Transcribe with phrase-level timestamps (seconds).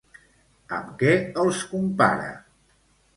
[0.77, 1.11] Amb què
[1.43, 2.31] els compara?